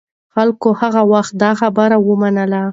[0.33, 2.63] خلکو هغه وخت دا خبرې ومنلې.